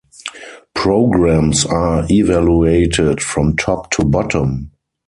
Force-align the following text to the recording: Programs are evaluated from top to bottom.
Programs 0.73 1.63
are 1.63 2.07
evaluated 2.09 3.21
from 3.21 3.55
top 3.55 3.91
to 3.91 4.03
bottom. 4.03 4.71